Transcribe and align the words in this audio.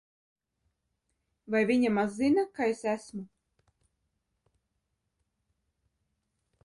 Vai 1.55 1.61
viņa 1.71 1.91
maz 1.97 2.15
zina, 2.21 2.45
ka 2.57 2.67
es 2.71 2.81
esmu? 2.93 3.23